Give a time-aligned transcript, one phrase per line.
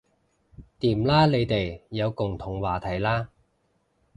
[0.79, 3.27] 掂啦你哋有共同話題喇